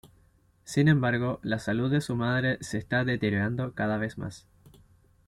Sin 0.63 0.87
embargo, 0.87 1.39
la 1.43 1.59
salud 1.59 1.91
de 1.91 2.01
su 2.01 2.15
madre 2.15 2.57
se 2.61 2.79
está 2.79 3.05
deteriorando 3.05 3.73
cada 3.75 3.99
vez 3.99 4.17
más. 4.17 4.47